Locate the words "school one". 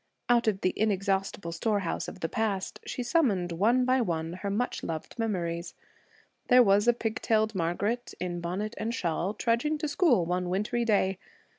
9.87-10.49